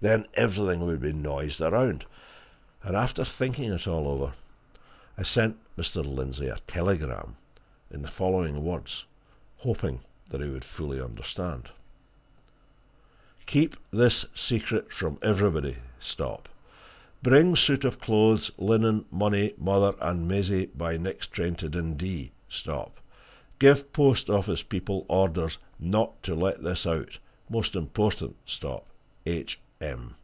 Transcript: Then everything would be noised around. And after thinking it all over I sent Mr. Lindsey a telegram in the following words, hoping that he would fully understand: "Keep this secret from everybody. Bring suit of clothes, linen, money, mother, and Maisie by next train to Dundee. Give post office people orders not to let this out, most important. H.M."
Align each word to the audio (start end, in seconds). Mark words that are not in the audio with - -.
Then 0.00 0.26
everything 0.34 0.80
would 0.84 1.00
be 1.00 1.14
noised 1.14 1.62
around. 1.62 2.04
And 2.82 2.94
after 2.94 3.24
thinking 3.24 3.72
it 3.72 3.86
all 3.88 4.06
over 4.06 4.34
I 5.16 5.22
sent 5.22 5.56
Mr. 5.78 6.04
Lindsey 6.04 6.48
a 6.48 6.58
telegram 6.66 7.36
in 7.90 8.02
the 8.02 8.08
following 8.10 8.62
words, 8.62 9.06
hoping 9.56 10.00
that 10.28 10.42
he 10.42 10.48
would 10.48 10.64
fully 10.64 11.00
understand: 11.00 11.70
"Keep 13.46 13.76
this 13.90 14.26
secret 14.34 14.92
from 14.92 15.18
everybody. 15.22 15.76
Bring 17.22 17.56
suit 17.56 17.84
of 17.86 17.98
clothes, 17.98 18.50
linen, 18.58 19.06
money, 19.10 19.54
mother, 19.56 19.96
and 20.02 20.28
Maisie 20.28 20.66
by 20.66 20.98
next 20.98 21.28
train 21.28 21.54
to 21.54 21.68
Dundee. 21.70 22.30
Give 23.58 23.90
post 23.94 24.28
office 24.28 24.62
people 24.62 25.06
orders 25.08 25.56
not 25.80 26.22
to 26.24 26.34
let 26.34 26.62
this 26.62 26.84
out, 26.86 27.16
most 27.48 27.74
important. 27.74 28.36
H.M." 29.26 30.14